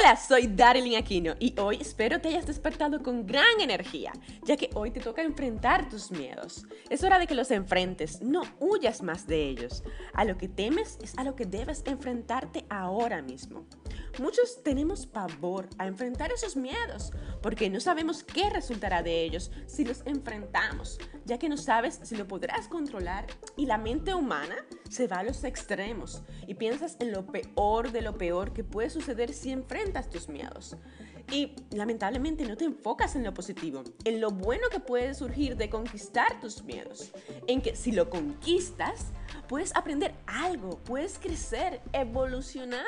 [0.00, 4.12] Hola, soy Darlene Aquino y hoy espero te hayas despertado con gran energía,
[4.44, 6.64] ya que hoy te toca enfrentar tus miedos.
[6.88, 9.82] Es hora de que los enfrentes, no huyas más de ellos.
[10.14, 13.66] A lo que temes es a lo que debes enfrentarte ahora mismo.
[14.18, 17.12] Muchos tenemos pavor a enfrentar esos miedos
[17.42, 22.16] porque no sabemos qué resultará de ellos si los enfrentamos, ya que no sabes si
[22.16, 27.12] lo podrás controlar y la mente humana se va a los extremos y piensas en
[27.12, 30.76] lo peor de lo peor que puede suceder si enfrentas tus miedos.
[31.30, 35.70] Y lamentablemente no te enfocas en lo positivo, en lo bueno que puede surgir de
[35.70, 37.12] conquistar tus miedos,
[37.46, 39.06] en que si lo conquistas,
[39.48, 42.82] puedes aprender algo, puedes crecer, evolucionar.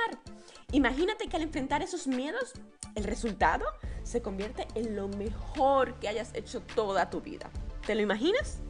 [0.73, 2.53] Imagínate que al enfrentar esos miedos,
[2.97, 3.65] el resultado
[4.03, 7.49] se convierte en lo mejor que hayas hecho toda tu vida.
[7.87, 8.61] ¿Te lo imaginas?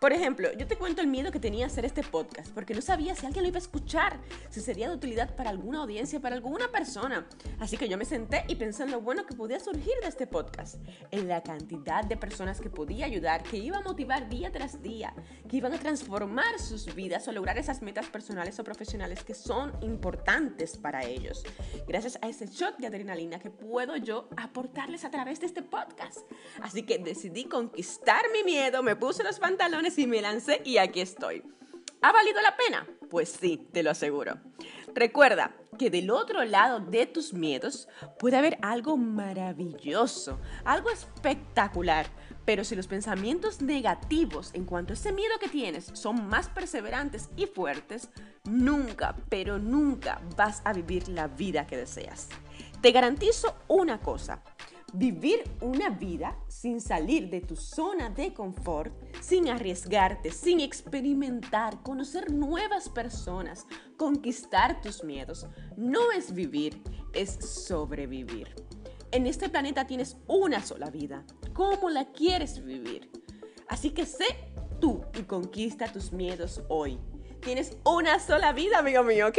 [0.00, 3.16] Por ejemplo, yo te cuento el miedo que tenía hacer este podcast, porque no sabía
[3.16, 6.68] si alguien lo iba a escuchar, si sería de utilidad para alguna audiencia, para alguna
[6.68, 7.26] persona.
[7.58, 10.28] Así que yo me senté y pensé en lo bueno que podía surgir de este
[10.28, 10.76] podcast,
[11.10, 15.12] en la cantidad de personas que podía ayudar, que iba a motivar día tras día,
[15.48, 19.72] que iban a transformar sus vidas o lograr esas metas personales o profesionales que son
[19.80, 21.44] importantes para ellos.
[21.88, 26.18] Gracias a ese shot de adrenalina que puedo yo aportarles a través de este podcast.
[26.62, 31.00] Así que decidí conquistar mi miedo, me puse los pantalones y me lancé y aquí
[31.00, 31.42] estoy.
[32.02, 32.86] ¿Ha valido la pena?
[33.08, 34.38] Pues sí, te lo aseguro.
[34.94, 42.06] Recuerda que del otro lado de tus miedos puede haber algo maravilloso, algo espectacular.
[42.44, 47.30] Pero si los pensamientos negativos en cuanto a ese miedo que tienes son más perseverantes
[47.36, 48.10] y fuertes,
[48.44, 52.28] nunca, pero nunca vas a vivir la vida que deseas.
[52.80, 54.42] Te garantizo una cosa,
[54.94, 62.32] Vivir una vida sin salir de tu zona de confort, sin arriesgarte, sin experimentar, conocer
[62.32, 63.66] nuevas personas,
[63.98, 66.82] conquistar tus miedos, no es vivir,
[67.12, 68.54] es sobrevivir.
[69.10, 71.24] En este planeta tienes una sola vida.
[71.52, 73.10] ¿Cómo la quieres vivir?
[73.68, 74.24] Así que sé
[74.80, 76.98] tú y conquista tus miedos hoy.
[77.42, 79.38] Tienes una sola vida, amigo mío, ¿ok?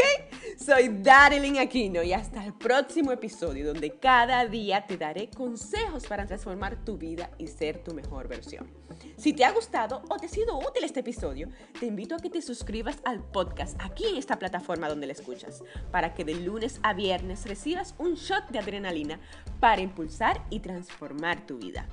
[0.58, 6.26] Soy Darilyn Aquino y hasta el próximo episodio donde cada día te daré consejos para
[6.26, 8.72] transformar tu vida y ser tu mejor versión.
[9.18, 11.50] Si te ha gustado o te ha sido útil este episodio,
[11.80, 15.62] te invito a que te suscribas al podcast aquí en esta plataforma donde la escuchas,
[15.92, 19.20] para que de lunes a viernes recibas un shot de adrenalina
[19.60, 21.88] para impulsar y transformar tu vida.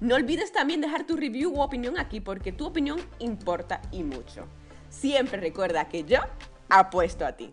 [0.00, 4.46] No olvides también dejar tu review u opinión aquí porque tu opinión importa y mucho.
[4.90, 6.18] Siempre recuerda que yo
[6.68, 7.50] apuesto a ti.